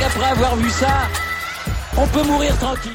[0.00, 1.08] avoir vu ça,
[1.98, 2.92] on peut mourir tranquille.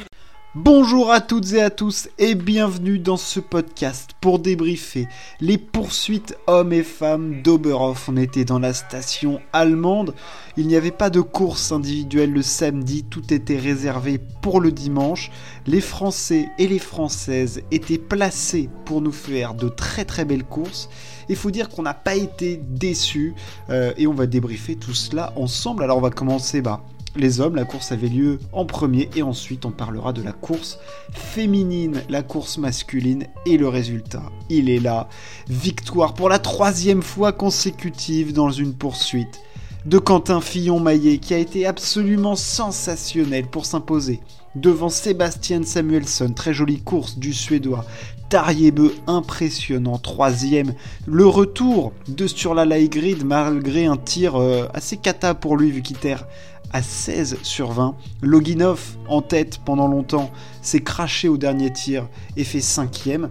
[0.54, 5.06] Bonjour à toutes et à tous et bienvenue dans ce podcast pour débriefer
[5.40, 8.08] les poursuites hommes et femmes d'Oberhof.
[8.08, 10.14] On était dans la station allemande,
[10.56, 15.30] il n'y avait pas de course individuelle le samedi, tout était réservé pour le dimanche.
[15.66, 20.88] Les Français et les Françaises étaient placés pour nous faire de très très belles courses.
[21.28, 23.34] Il faut dire qu'on n'a pas été déçus
[23.70, 25.82] euh, et on va débriefer tout cela ensemble.
[25.82, 26.82] Alors on va commencer bah,
[27.16, 30.78] les hommes, la course avait lieu en premier et ensuite on parlera de la course
[31.12, 34.22] féminine, la course masculine et le résultat.
[34.48, 35.08] Il est là.
[35.48, 39.40] Victoire pour la troisième fois consécutive dans une poursuite
[39.84, 44.20] de Quentin Fillon-Maillet qui a été absolument sensationnel pour s'imposer
[44.54, 47.84] devant Sébastien Samuelson, très jolie course du Suédois,
[48.28, 50.74] Tariebeu impressionnant, troisième.
[51.06, 55.96] Le retour de Sturla Laigrid malgré un tir euh, assez cata pour lui vu qu'il
[55.96, 56.26] terre
[56.72, 57.96] à 16 sur 20.
[58.20, 62.06] Loginov en tête pendant longtemps s'est craché au dernier tir
[62.36, 63.30] et fait cinquième.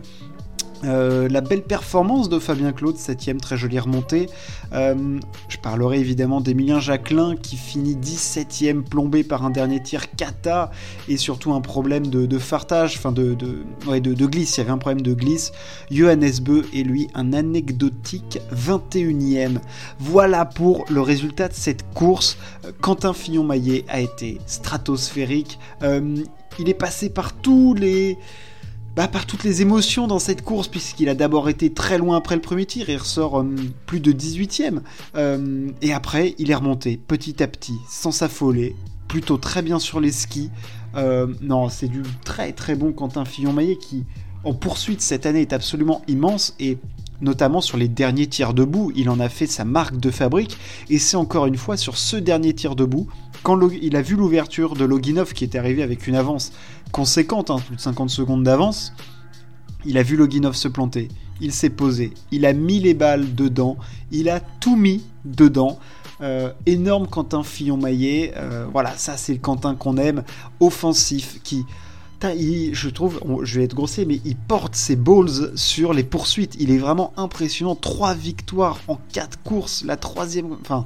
[0.83, 4.29] Euh, la belle performance de Fabien Claude, 7ème, très jolie remontée.
[4.73, 5.19] Euh,
[5.49, 10.71] je parlerai évidemment d'Emilien Jacquelin qui finit 17ème, plombé par un dernier tir kata
[11.07, 13.35] et surtout un problème de, fartage, enfin de,
[14.25, 14.57] glisse.
[14.57, 15.51] Il y avait un problème de glisse.
[15.89, 19.59] Johannes Beu et lui un anecdotique 21ème.
[19.99, 22.37] Voilà pour le résultat de cette course.
[22.81, 25.59] Quentin Fillon-Maillet a été stratosphérique.
[25.81, 26.23] Euh,
[26.59, 28.17] il est passé par tous les
[28.97, 32.33] bah, par toutes les émotions dans cette course, puisqu'il a d'abord été très loin après
[32.33, 34.79] le premier tir, il ressort euh, plus de 18ème.
[35.15, 38.75] Euh, et après, il est remonté petit à petit, sans s'affoler,
[39.07, 40.49] plutôt très bien sur les skis.
[40.95, 44.03] Euh, non, c'est du très très bon Quentin Fillon-Maillet qui,
[44.43, 46.79] en poursuite cette année, est absolument immense et
[47.21, 50.57] notamment sur les derniers tirs debout, il en a fait sa marque de fabrique
[50.89, 53.07] et c'est encore une fois sur ce dernier tir debout
[53.43, 56.51] quand il a vu l'ouverture de Loginov qui était arrivé avec une avance
[56.91, 58.93] conséquente, hein, plus de 50 secondes d'avance,
[59.85, 61.09] il a vu Loginov se planter,
[61.41, 63.77] il s'est posé, il a mis les balles dedans,
[64.11, 65.79] il a tout mis dedans.
[66.19, 70.23] Euh, énorme Quentin Fillon-Maillet, euh, voilà, ça c'est le Quentin qu'on aime,
[70.59, 71.63] offensif, qui,
[72.21, 76.55] je trouve, je vais être grossier, mais il porte ses balls sur les poursuites.
[76.59, 77.75] Il est vraiment impressionnant.
[77.75, 79.83] Trois victoires en quatre courses.
[79.85, 80.85] La troisième, enfin,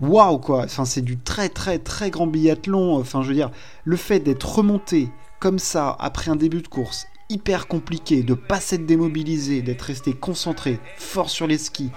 [0.00, 0.64] waouh quoi.
[0.64, 2.96] Enfin, c'est du très très très grand biathlon.
[2.96, 3.50] Enfin, je veux dire,
[3.84, 8.60] le fait d'être remonté comme ça après un début de course hyper compliqué, de pas
[8.60, 11.90] s'être démobilisé, d'être resté concentré, fort sur les skis.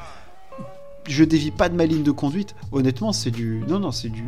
[1.07, 2.55] Je dévie pas de ma ligne de conduite.
[2.71, 4.23] Honnêtement, c'est du, non non, c'est du,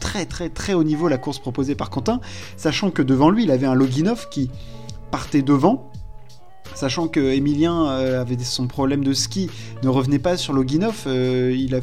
[0.00, 2.20] très très très haut niveau la course proposée par Quentin,
[2.56, 4.50] sachant que devant lui, il avait un Loginov qui
[5.10, 5.90] partait devant,
[6.74, 9.50] sachant que Emilien euh, avait son problème de ski,
[9.82, 11.80] ne revenait pas sur Loginov, euh, il a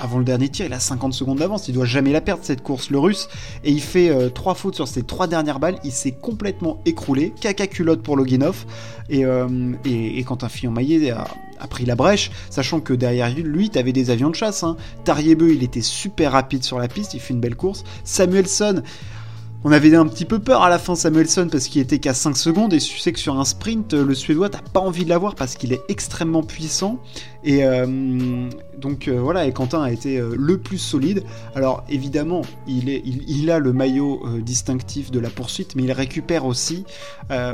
[0.00, 2.62] avant le dernier tir, il a 50 secondes d'avance, il doit jamais la perdre cette
[2.62, 3.28] course, le russe,
[3.64, 7.32] et il fait euh, trois fautes sur ses trois dernières balles, il s'est complètement écroulé,
[7.40, 8.64] caca culotte pour Loginov,
[9.10, 11.26] et, euh, et, Quentin Fillon-Maillet a,
[11.68, 14.62] pris la brèche, sachant que derrière lui, tu avais des avions de chasse.
[14.62, 14.76] Hein.
[15.04, 17.84] Tariebeu, il était super rapide sur la piste, il fait une belle course.
[18.04, 18.82] Samuelson,
[19.64, 22.36] on avait un petit peu peur à la fin Samuelson parce qu'il était qu'à 5
[22.36, 25.34] secondes et tu sais que sur un sprint, le Suédois, t'as pas envie de l'avoir
[25.34, 26.98] parce qu'il est extrêmement puissant.
[27.42, 31.24] Et euh, donc euh, voilà, et Quentin a été euh, le plus solide.
[31.54, 36.84] Alors évidemment, il, a le maillot distinctif de la poursuite, mais il récupère aussi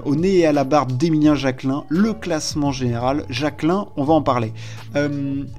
[0.05, 3.25] au nez et à la barbe d'Emilien Jacquelin le classement général.
[3.29, 4.53] Jacquelin, on va en parler.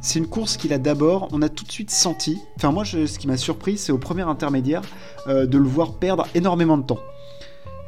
[0.02, 2.40] c'est une course qu'il a d'abord, on a tout de suite senti.
[2.57, 4.81] Enfin moi, ce qui m'a surpris, c'est au premier intermédiaire
[5.28, 7.00] de le voir perdre énormément de temps.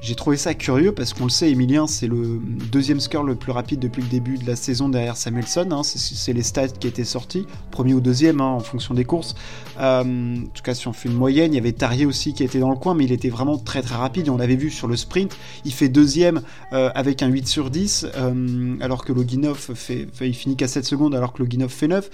[0.02, 2.40] J'ai trouvé ça curieux parce qu'on le sait, Emilien, c'est le
[2.72, 5.68] deuxième score le plus rapide depuis le début de la saison derrière Samuelson.
[5.72, 9.36] Hein, c'est les stats qui étaient sortis, premier ou deuxième hein, en fonction des courses.
[9.78, 12.46] Euh, en tout cas, si on fait une moyenne, il y avait Tarier aussi qui
[12.46, 14.30] était dans le coin, mais il était vraiment très très rapide.
[14.30, 18.08] On l'avait vu sur le sprint, il fait deuxième euh, avec un 8 sur 10,
[18.16, 22.10] euh, alors que Loginov fait, il finit qu'à 7 secondes, alors que Loginov fait 9.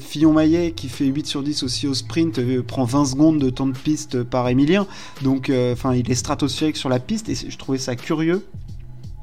[0.00, 3.76] Fillon-Maillet qui fait 8 sur 10 aussi au sprint prend 20 secondes de temps de
[3.76, 4.86] piste par Emilien.
[5.22, 8.44] Donc, enfin, il est stratosphérique sur la piste et je trouvais ça curieux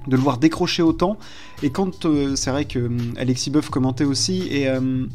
[0.07, 1.17] de le voir décrocher autant.
[1.63, 5.05] Et quand euh, c'est vrai que euh, Alexis Boeuf commentait aussi et euh,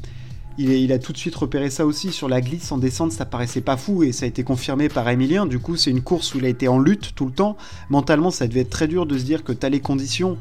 [0.58, 3.60] il, a tout de suite repéré ça aussi sur la glisse en descente, ça paraissait
[3.60, 5.44] pas fou et ça a été confirmé par Emilien.
[5.46, 7.56] Du coup, c'est une course où il a été en lutte tout le temps.
[7.90, 10.38] Mentalement, ça devait être très dur de se dire que t'as les conditions,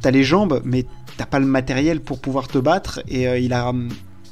[0.00, 0.86] t'as les jambes, mais
[1.16, 3.02] t'as pas le matériel pour pouvoir te battre.
[3.08, 3.74] Et il a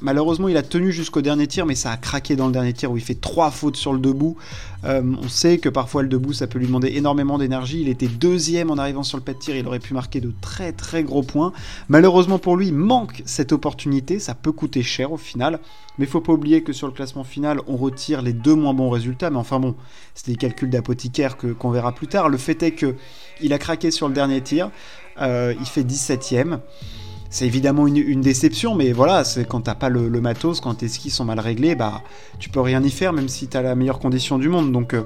[0.03, 2.91] Malheureusement, il a tenu jusqu'au dernier tir, mais ça a craqué dans le dernier tir
[2.91, 4.37] où il fait trois fautes sur le debout.
[4.85, 7.81] Euh, on sait que parfois le debout, ça peut lui demander énormément d'énergie.
[7.81, 10.33] Il était deuxième en arrivant sur le pas de tir, il aurait pu marquer de
[10.41, 11.53] très très gros points.
[11.89, 15.61] Malheureusement pour lui, il manque cette opportunité, ça peut coûter cher au final.
[15.99, 18.91] Mais faut pas oublier que sur le classement final, on retire les deux moins bons
[18.91, 19.31] résultats.
[19.31, 19.75] Mais enfin bon,
[20.15, 22.29] c'est des calculs d'apothicaire qu'on verra plus tard.
[22.29, 22.95] Le fait est que
[23.41, 24.71] il a craqué sur le dernier tir,
[25.21, 26.59] euh, il fait 17ème
[27.31, 31.11] c'est évidemment une, déception, mais voilà, c'est quand t'as pas le, matos, quand tes skis
[31.11, 32.03] sont mal réglés, bah
[32.39, 34.73] tu peux rien y faire, même si t'as la meilleure condition du monde.
[34.73, 35.03] Donc, euh,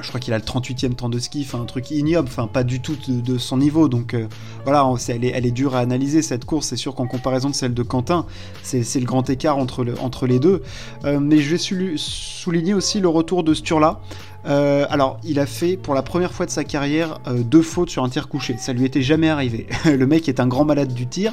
[0.00, 2.62] je crois qu'il a le 38e temps de ski, enfin un truc ignoble, enfin pas
[2.62, 3.88] du tout de, son niveau.
[3.88, 4.26] Donc euh,
[4.64, 6.68] voilà, elle est, elle est dure à analyser cette course.
[6.68, 8.26] C'est sûr qu'en comparaison de celle de Quentin,
[8.62, 10.62] c'est le grand écart entre les deux.
[11.04, 14.00] Euh, mais je vais souligner aussi le retour de Sturla.
[14.46, 17.90] Euh, alors, il a fait pour la première fois de sa carrière euh, deux fautes
[17.90, 18.56] sur un tir couché.
[18.58, 19.66] Ça lui était jamais arrivé.
[19.84, 21.32] le mec est un grand malade du tir.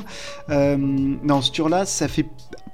[0.50, 0.78] Euh,
[1.24, 2.26] dans ce tir-là, ça fait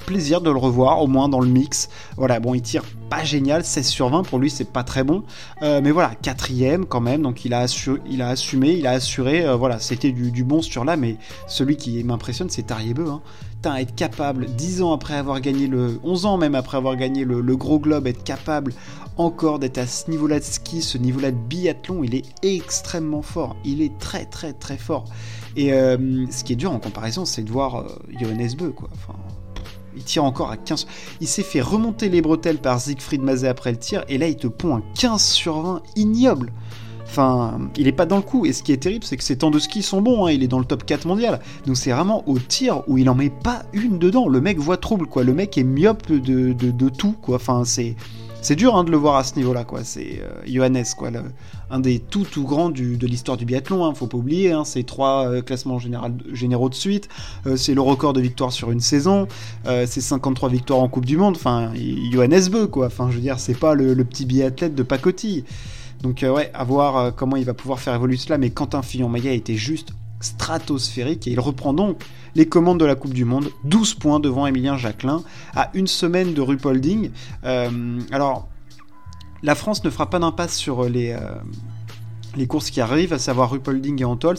[0.05, 1.89] plaisir de le revoir, au moins dans le mix.
[2.17, 5.23] Voilà, bon, il tire pas génial, 16 sur 20 pour lui, c'est pas très bon.
[5.61, 7.65] mais voilà, quatrième quand même, donc il a,
[8.07, 9.45] il a assumé, il a assuré.
[9.57, 11.17] voilà, c'était du, bon ce tir-là, mais
[11.47, 13.09] celui qui m'impressionne, c'est Tariebeu.
[13.09, 13.21] Hein
[13.65, 15.99] être capable, 10 ans après avoir gagné le.
[16.03, 18.73] 11 ans même après avoir gagné le, gros globe, être capable
[19.17, 23.55] encore d'être à ce niveau-là de ski, ce niveau-là de biathlon, il est extrêmement fort.
[23.65, 25.05] Il est très très très fort.
[25.55, 27.87] Et euh, ce qui est dur en comparaison, c'est de voir euh,
[28.19, 28.89] Johannes Beu, quoi.
[29.95, 30.85] Il tire encore à 15.
[31.21, 34.35] Il s'est fait remonter les bretelles par Siegfried Mazet après le tir, et là il
[34.35, 36.53] te pond un 15 sur 20 ignoble.
[37.09, 38.45] Enfin, il est pas dans le coup.
[38.45, 40.25] Et ce qui est terrible, c'est que ses temps de ski sont bons.
[40.25, 40.31] Hein.
[40.31, 41.39] Il est dans le top 4 mondial.
[41.65, 44.27] Donc c'est vraiment au tir où il en met pas une dedans.
[44.27, 45.23] Le mec voit trouble, quoi.
[45.23, 47.37] Le mec est myope de, de, tout, quoi.
[47.37, 47.95] Enfin, c'est.
[48.39, 49.83] C'est dur hein, de le voir à ce niveau-là, quoi.
[49.83, 51.09] C'est euh, Johannes, quoi,
[51.69, 53.83] un des tout tout grands de l'histoire du biathlon.
[53.83, 57.09] Hein, faut pas oublier, hein, c'est trois euh, classements généraux de suite.
[57.47, 59.27] Euh, c'est le record de victoires sur une saison.
[59.65, 61.35] c'est 53 victoires en Coupe du Monde.
[61.35, 61.71] Enfin,
[62.11, 62.85] Johannes Beu, quoi.
[62.85, 65.43] Enfin, je veux dire, c'est pas le, le, petit biathlète de pacotille.
[66.01, 68.81] Donc euh, ouais, à voir euh, comment il va pouvoir faire évoluer cela, mais Quentin
[68.81, 69.89] Fillon-Maillet était juste
[70.19, 72.03] stratosphérique et il reprend donc
[72.35, 75.23] les commandes de la Coupe du Monde, 12 points devant Emilien Jacquelin,
[75.55, 77.11] à une semaine de Rupolding.
[77.43, 78.47] Euh, alors,
[79.43, 81.15] la France ne fera pas d'impasse sur les,
[82.35, 84.37] les courses qui arrivent, à savoir Rupolding et Antols.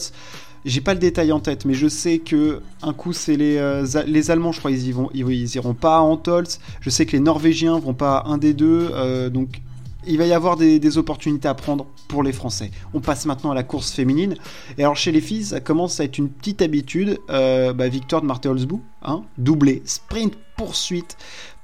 [0.65, 4.31] J'ai pas le détail en tête, mais je sais que un coup c'est les, les
[4.31, 6.47] Allemands, je crois, ils, vont, ils, iront pas à Antols.
[6.81, 9.61] Je sais que les Norvégiens vont pas à un des deux, donc
[10.05, 12.71] il va y avoir des, opportunités à prendre pour les Français.
[12.93, 14.35] On passe maintenant à la course féminine.
[14.77, 17.19] Et alors chez les filles, ça commence à être une petite habitude.
[17.29, 21.17] Euh, bah, victoire de Marthe Holzbou, hein, doublé, sprint, poursuite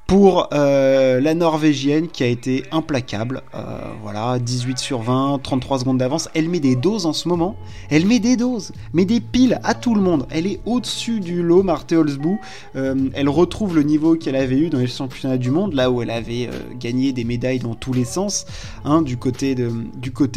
[0.07, 3.42] pour euh, la Norvégienne qui a été implacable.
[3.56, 6.30] Euh, voilà, 18 sur 20, 33 secondes d'avance.
[6.36, 7.56] Elle met des doses en ce moment.
[7.90, 10.28] Elle met des doses, mais des piles à tout le monde.
[10.30, 12.40] Elle est au-dessus du lot, Marthe Holzbou.
[12.75, 16.02] Euh, elle retrouve le niveau qu'elle avait eu dans les championnats du monde, là où
[16.04, 16.50] elle avait
[16.80, 18.46] gagné des médailles dans tous les sens.
[18.84, 19.72] Hein, du côté de,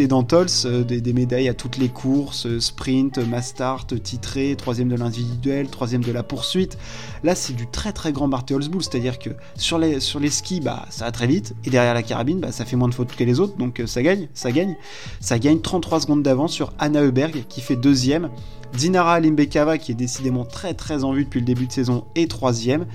[0.06, 0.46] d'Antols,
[0.86, 3.54] des, médailles à toutes les courses, sprint, mass
[4.02, 6.78] titré, troisième de l'individuel, troisième de la poursuite.
[7.22, 10.00] Là, c'est du très très grand Marthe Holzbou, c'est-à-dire que sur les,
[10.30, 11.54] skis, bah, ça va très vite.
[11.64, 13.56] Et derrière la carabine, bah, ça fait moins de fautes que les autres.
[13.56, 14.76] Donc euh, ça gagne, ça gagne.
[15.20, 18.30] Ça gagne 33 secondes d'avance sur Anna Heuberg qui fait deuxième.
[18.74, 22.30] Dinara Limbekava qui est décidément très très en vue depuis le début de saison est
[22.30, 22.86] troisième.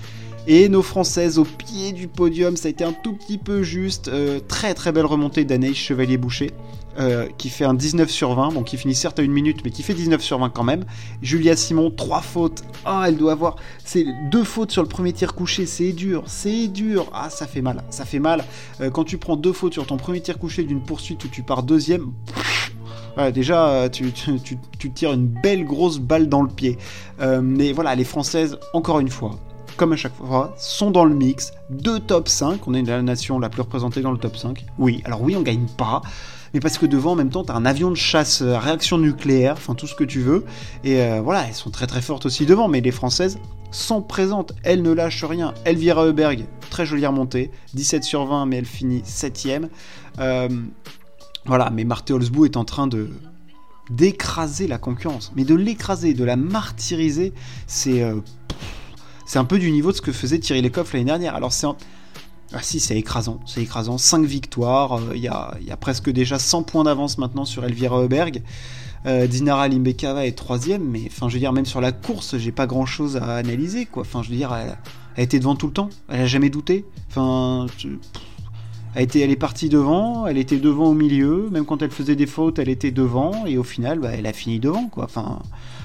[0.46, 4.08] Et nos Françaises au pied du podium, ça a été un tout petit peu juste.
[4.08, 6.50] Euh, très très belle remontée d'Anaïs Chevalier-Boucher,
[6.98, 9.70] euh, qui fait un 19 sur 20, bon qui finit certes à une minute, mais
[9.70, 10.84] qui fait 19 sur 20 quand même.
[11.22, 12.62] Julia Simon, trois fautes.
[12.84, 13.56] Ah, elle doit avoir.
[13.86, 17.06] C'est deux fautes sur le premier tir couché, c'est dur, c'est dur.
[17.14, 18.44] Ah, ça fait mal, ça fait mal.
[18.82, 21.42] Euh, quand tu prends deux fautes sur ton premier tir couché d'une poursuite où tu
[21.42, 22.12] pars deuxième.
[23.32, 24.12] déjà, tu,
[24.92, 26.76] tires une belle grosse balle dans le pied.
[27.42, 29.38] mais voilà, les Françaises, encore une fois,
[29.76, 31.52] comme à chaque fois, sont dans le mix.
[31.70, 34.64] Deux top 5, on est la nation la plus représentée dans le top 5.
[34.78, 36.02] Oui, alors oui, on gagne pas,
[36.54, 39.54] mais parce que devant, en même temps, t'as un avion de chasse euh, réaction nucléaire,
[39.56, 40.44] enfin tout ce que tu veux.
[40.84, 43.38] Et euh, voilà, elles sont très très fortes aussi devant, mais les Françaises
[43.72, 45.52] sont présentes, elles ne lâchent rien.
[45.64, 49.68] Elvira Heuberg, très jolie remontée, 17 sur 20, mais elle finit 7ème.
[50.20, 50.48] Euh,
[51.44, 53.10] voilà, mais Marthe Holzbou est en train de
[53.90, 57.34] d'écraser la concurrence, mais de l'écraser, de la martyriser,
[57.66, 58.02] c'est
[59.26, 61.34] c'est un peu du niveau de ce que faisait Thierry Lecoff l'année dernière.
[61.34, 61.66] Alors c'est
[62.52, 63.98] Ah si, c'est écrasant, c'est écrasant.
[63.98, 68.42] 5 victoires, euh, il y, a, presque déjà 100 points d'avance maintenant sur Elvira Heuberg.
[69.06, 72.52] Euh, Dinara Limbekava est troisième, mais enfin je veux dire même sur la course, j'ai
[72.52, 74.02] pas grand chose à analyser quoi.
[74.02, 74.78] Enfin je veux dire, elle,
[75.16, 76.86] a été devant tout le temps, elle a jamais douté.
[77.10, 77.66] Enfin,
[78.94, 82.58] Elle, est partie devant, elle était devant au milieu, même quand elle faisait des fautes,
[82.58, 85.04] elle était devant, et au final, bah, elle a fini devant, quoi.
[85.04, 85.40] Enfin,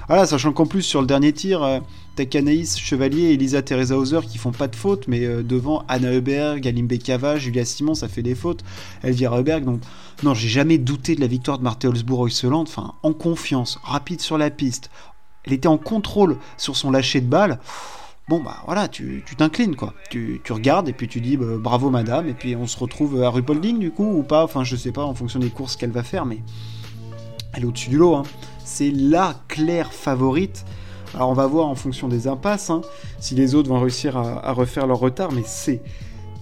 [0.07, 1.79] voilà, sachant qu'en plus, sur le dernier tir, euh,
[2.15, 6.11] t'as Chevalier et Elisa Teresa Hauser qui font pas de fautes, mais euh, devant Anna
[6.11, 8.63] Heuberg, Alimbe Cava, Julia Simon, ça fait des fautes,
[9.03, 9.81] Elvira Heuberg, donc
[10.23, 14.37] non, j'ai jamais douté de la victoire de Marthe Holzbourg-Oiseland, enfin, en confiance, rapide sur
[14.37, 14.91] la piste,
[15.45, 17.59] elle était en contrôle sur son lâcher de balle
[18.29, 19.95] bon bah voilà, tu t'inclines quoi.
[20.11, 23.29] Tu, regardes et puis tu dis bah, bravo madame, et puis on se retrouve à
[23.31, 26.03] Rupolding du coup ou pas, enfin je sais pas en fonction des courses qu'elle va
[26.03, 26.43] faire, mais
[27.53, 28.15] elle est au-dessus du lot.
[28.15, 28.23] Hein.
[28.63, 30.63] C'est la claire favorite.
[31.15, 32.81] Alors on va voir en fonction des impasses hein,
[33.19, 35.81] si les autres vont réussir à, refaire leur retard, mais c'est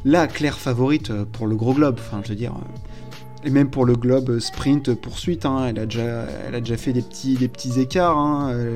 [0.03, 1.96] la claire favorite euh, pour le gros globe.
[2.00, 2.51] Enfin je veux dire.
[2.51, 7.36] Euh, et même pour le globe sprint poursuite, hein, elle, a déjà, fait des petits,
[7.36, 8.75] des petits écarts, euh,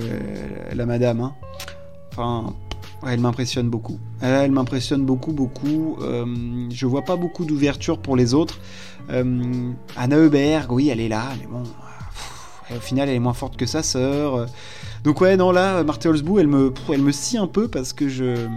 [0.73, 1.33] la madame.
[2.11, 2.53] Enfin,
[3.07, 3.99] elle m'impressionne beaucoup.
[4.21, 5.97] Elle, m'impressionne beaucoup, beaucoup.
[6.01, 8.59] Euh, je vois pas beaucoup d'ouverture pour les autres.
[9.09, 11.63] Euh, Anna Heuberg, oui, elle est là, mais bon,
[12.75, 14.47] au final, elle est moins forte que sa sœur.
[15.03, 18.07] Donc ouais, non, là, Marthe Holzbou, elle me, elle me scie un peu parce que
[18.07, 18.47] je...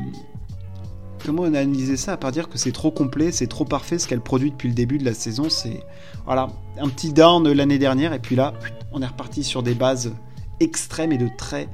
[1.25, 3.99] Comment on a analysé ça à part dire que c'est trop complet, c'est trop parfait
[3.99, 5.49] ce qu'elle produit depuis le début de la saison.
[5.49, 5.83] C'est
[6.27, 6.49] voilà
[6.79, 8.53] un petit down l'année dernière et puis là
[8.93, 10.13] on est reparti sur des bases
[10.61, 11.69] extrêmes et de très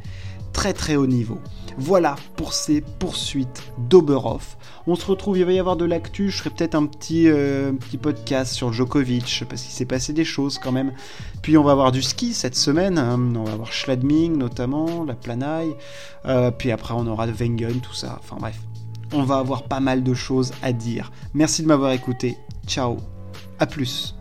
[0.52, 1.38] très très haut niveau.
[1.80, 4.58] Voilà pour ces poursuites d'Oberhof.
[4.86, 7.72] On se retrouve, il va y avoir de l'actu, je ferai peut-être un petit, euh,
[8.02, 10.92] podcast sur Djokovic, parce qu'il s'est passé des choses quand même.
[11.40, 13.18] Puis on va avoir du ski cette semaine, hein.
[13.34, 15.74] on va avoir Schladming notamment, la Planaille,
[16.26, 18.60] euh, puis après on aura Wengen, tout ça, enfin bref.
[19.14, 21.10] On va avoir pas mal de choses à dire.
[21.32, 22.98] Merci de m'avoir écouté, ciao,
[23.58, 24.19] à plus.